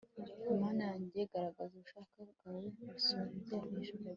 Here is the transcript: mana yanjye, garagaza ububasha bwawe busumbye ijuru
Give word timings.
mana 0.61 0.81
yanjye, 0.89 1.19
garagaza 1.31 1.75
ububasha 1.75 1.97
bwawe 2.39 2.67
busumbye 2.87 3.53
ijuru 3.79 4.05